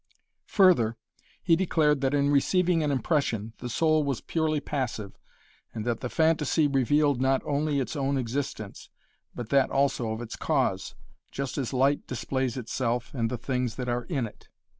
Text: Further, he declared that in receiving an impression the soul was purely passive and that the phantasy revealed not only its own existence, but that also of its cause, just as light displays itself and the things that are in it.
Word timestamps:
Further, 0.47 0.97
he 1.43 1.55
declared 1.55 2.01
that 2.01 2.15
in 2.15 2.31
receiving 2.31 2.81
an 2.81 2.89
impression 2.89 3.53
the 3.59 3.69
soul 3.69 4.03
was 4.03 4.19
purely 4.19 4.59
passive 4.59 5.19
and 5.75 5.85
that 5.85 5.99
the 5.99 6.09
phantasy 6.09 6.67
revealed 6.67 7.21
not 7.21 7.43
only 7.45 7.79
its 7.79 7.95
own 7.95 8.17
existence, 8.17 8.89
but 9.35 9.49
that 9.49 9.69
also 9.69 10.11
of 10.11 10.19
its 10.19 10.35
cause, 10.35 10.95
just 11.31 11.55
as 11.59 11.71
light 11.71 12.07
displays 12.07 12.57
itself 12.57 13.13
and 13.13 13.29
the 13.29 13.37
things 13.37 13.75
that 13.75 13.89
are 13.89 14.05
in 14.05 14.25
it. 14.25 14.49